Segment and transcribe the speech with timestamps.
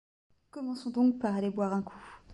[0.49, 1.93] Commençons donc par aller boire un coup.